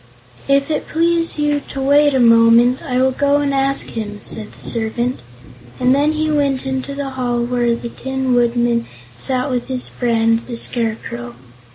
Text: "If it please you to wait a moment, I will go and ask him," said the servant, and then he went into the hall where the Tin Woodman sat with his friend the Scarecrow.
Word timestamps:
"If 0.47 0.71
it 0.71 0.87
please 0.87 1.37
you 1.37 1.61
to 1.69 1.79
wait 1.79 2.15
a 2.15 2.19
moment, 2.19 2.81
I 2.81 2.97
will 2.99 3.11
go 3.11 3.37
and 3.37 3.53
ask 3.53 3.85
him," 3.89 4.17
said 4.19 4.51
the 4.53 4.59
servant, 4.59 5.19
and 5.79 5.93
then 5.93 6.13
he 6.13 6.31
went 6.31 6.65
into 6.65 6.95
the 6.95 7.11
hall 7.11 7.43
where 7.45 7.75
the 7.75 7.89
Tin 7.89 8.33
Woodman 8.33 8.87
sat 9.19 9.51
with 9.51 9.67
his 9.67 9.89
friend 9.89 10.41
the 10.47 10.57
Scarecrow. 10.57 11.35